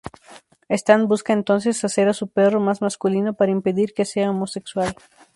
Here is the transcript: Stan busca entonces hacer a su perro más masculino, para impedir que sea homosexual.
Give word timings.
Stan 0.71 1.07
busca 1.07 1.31
entonces 1.31 1.83
hacer 1.85 2.09
a 2.09 2.13
su 2.15 2.27
perro 2.29 2.59
más 2.59 2.81
masculino, 2.81 3.35
para 3.35 3.51
impedir 3.51 3.93
que 3.93 4.03
sea 4.03 4.31
homosexual. 4.31 4.95